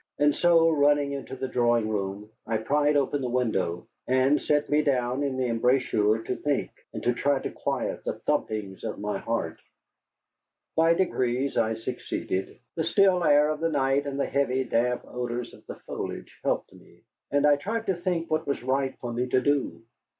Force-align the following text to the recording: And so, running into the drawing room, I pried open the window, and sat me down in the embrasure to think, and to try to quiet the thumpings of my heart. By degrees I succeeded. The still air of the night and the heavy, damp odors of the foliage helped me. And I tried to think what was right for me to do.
And 0.17 0.33
so, 0.33 0.67
running 0.71 1.11
into 1.11 1.35
the 1.35 1.47
drawing 1.47 1.87
room, 1.87 2.31
I 2.47 2.57
pried 2.57 2.97
open 2.97 3.21
the 3.21 3.29
window, 3.29 3.85
and 4.07 4.41
sat 4.41 4.67
me 4.67 4.81
down 4.81 5.21
in 5.21 5.37
the 5.37 5.45
embrasure 5.45 6.23
to 6.23 6.35
think, 6.37 6.71
and 6.91 7.03
to 7.03 7.13
try 7.13 7.37
to 7.37 7.51
quiet 7.51 8.03
the 8.03 8.13
thumpings 8.25 8.83
of 8.83 8.97
my 8.97 9.19
heart. 9.19 9.61
By 10.75 10.95
degrees 10.95 11.55
I 11.55 11.75
succeeded. 11.75 12.57
The 12.73 12.83
still 12.83 13.23
air 13.23 13.49
of 13.49 13.59
the 13.59 13.69
night 13.69 14.07
and 14.07 14.19
the 14.19 14.25
heavy, 14.25 14.63
damp 14.63 15.03
odors 15.05 15.53
of 15.53 15.67
the 15.67 15.75
foliage 15.75 16.35
helped 16.43 16.73
me. 16.73 17.03
And 17.29 17.45
I 17.45 17.57
tried 17.57 17.85
to 17.85 17.95
think 17.95 18.31
what 18.31 18.47
was 18.47 18.63
right 18.63 18.97
for 18.97 19.13
me 19.13 19.27
to 19.27 19.39
do. 19.39 19.83